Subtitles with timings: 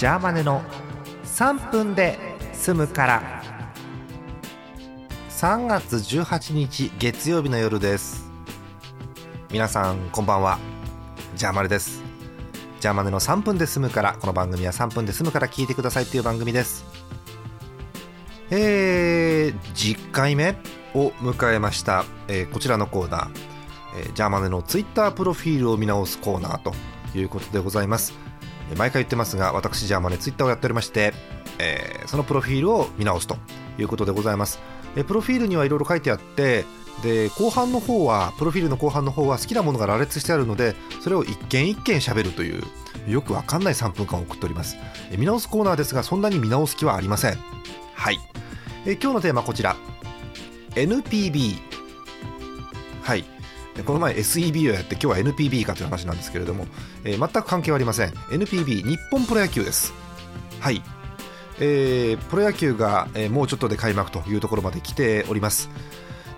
[0.00, 0.62] ジャーマネの
[1.24, 2.18] 3分で
[2.54, 3.42] 済むから。
[5.28, 8.32] 3月18日月曜日の夜です。
[9.52, 10.58] 皆さんこんばんは。
[11.36, 12.02] ジャーマネです。
[12.80, 14.14] ジャーマネの3分で済むから。
[14.14, 16.86] この番組は3分で済むから聞いてくださいっていう番組です。
[18.48, 20.56] えー、10回目
[20.94, 23.30] を迎えました、えー、こちらのコーナー、
[23.98, 26.72] えー、ジャーマネのツイッタープロフィールを見直すコーナーと
[27.14, 28.14] いうことでございます。
[28.76, 31.12] 毎回言ってますが私ジャーマネツイッターをやっておりまして、
[31.58, 33.36] えー、そのプロフィールを見直すと
[33.78, 34.60] いうことでございます、
[34.96, 36.64] え、プロフィールにはいろいろ書いてあって
[37.02, 42.62] で後半の方はプロフィールの後半の方は好きなものが羅列してあるのでそれを一件一件喋るという
[43.08, 44.76] よくわかんない3分間を送っております、
[45.10, 47.38] え、見直すコーナーですがそんなに見直す気はありません。
[47.94, 48.18] はい、
[48.86, 49.76] え、今日のテーマはこちら。
[50.74, 51.56] NPB
[53.02, 53.24] はい。
[53.84, 56.66] この前 SEB をやって今日は NPB かという話なんですけれども、
[57.04, 58.10] えー、全く関係はありません。
[58.10, 59.92] NPB 日本プロ野球です。
[60.60, 60.82] はい、
[61.60, 65.70] えー、プロ野球が、えー、もうちょっとで開幕というところまで来ております。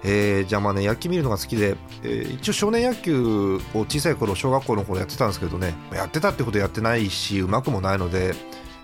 [0.05, 8.35] えー、じゃあまあね野球見るのが好きで、えー、一応少年野球を小さい頃小学校の頃やってたんですけどねやってたってことやってないしうまくもないので、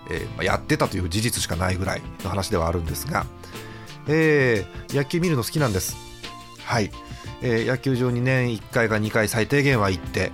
[0.09, 3.25] えー、やってたという事実しかないぐらいの話ではあるんですが、
[4.07, 5.97] えー、野球見るの好きなんです。
[6.63, 6.89] はい。
[7.41, 10.31] えー、野球場に年1回か2回最低限は行って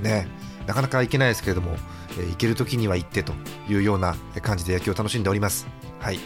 [0.00, 0.28] ね
[0.66, 1.72] なかなか行けないですけれども、
[2.18, 3.32] えー、行ける時には行ってと
[3.68, 5.66] いうような感じで野球を楽しんでおります。
[5.98, 6.18] はい。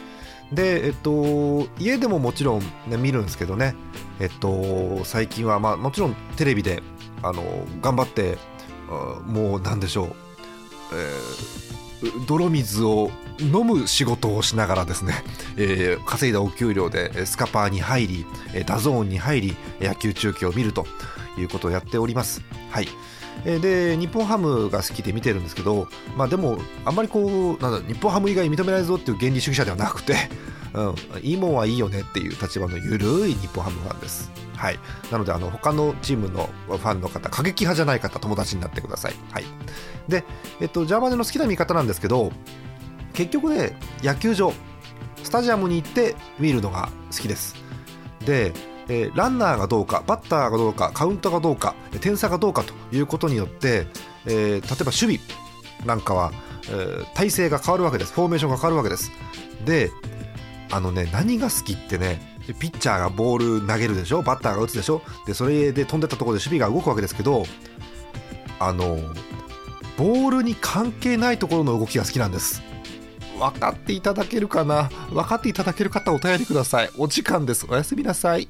[0.52, 3.74] でえっと、家でももちろん、ね、見るんですけどね、
[4.20, 6.82] えっと、最近は、まあ、もちろんテレビで
[7.22, 7.42] あの
[7.80, 8.36] 頑張って
[9.26, 10.14] もうなんでしょう、
[12.26, 13.10] 泥水を
[13.40, 15.14] 飲む仕事をしながらですね、
[15.56, 18.26] えー、稼いだお給料でスカパーに入り
[18.66, 20.86] DAZN に入り野球中継を見ると
[21.38, 22.42] いうことをやっております。
[22.70, 22.88] はい
[23.44, 30.14] で日本ハムが好きで見てるんですけど、まあ、でもあんまりこうなんだ日本ハム以外認めないぞっていう原理主義者ではなくて、
[30.74, 34.30] うん、いいもんはいいよねっていう立場のゆるい日本ハムファンです。
[34.56, 34.78] はい、
[35.10, 39.14] なのであの他のチームのファンの方過激派じゃない方友達になってください。
[39.30, 39.44] はい、
[40.08, 40.24] で、
[40.60, 42.32] えっと、ジャーマネの好きな見方なんですけど
[43.12, 44.52] 結局ね野球場
[45.22, 47.54] スタジアムに行って見るのが好きです。
[48.24, 48.52] で、
[48.88, 53.86] えー、ランナーがどうかバッターがどうかカウントがどうか点差がどうかということによって、
[54.26, 55.18] えー、例えば守備
[55.86, 56.32] なんかは、
[56.68, 58.12] えー、体勢が変わるわけです。
[58.12, 59.12] フォーメーションが変わるわけです。
[59.64, 59.90] で
[60.74, 62.20] あのね何が好きってね
[62.58, 64.22] ピッチャーがボール投げるでしょ？
[64.22, 65.02] バッターが打つでしょ？
[65.24, 67.44] でそれで飛んでったところで守備が動くわけですけど
[68.58, 68.98] あの
[69.96, 72.60] ボールに関係ないところの動きが好きなんです。
[73.38, 74.90] 分かっていただけるかな？
[75.10, 76.90] 分かっていただける方お便りください。
[76.98, 77.66] お時間です。
[77.68, 78.48] おやすみなさい。